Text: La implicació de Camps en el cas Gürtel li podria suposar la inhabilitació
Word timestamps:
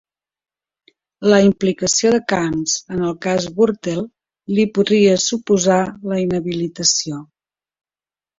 La 1.31 1.41
implicació 1.47 2.13
de 2.15 2.21
Camps 2.33 2.73
en 2.95 3.03
el 3.09 3.13
cas 3.25 3.45
Gürtel 3.59 4.01
li 4.55 4.67
podria 4.79 5.13
suposar 5.27 5.79
la 6.15 6.19
inhabilitació 6.25 7.23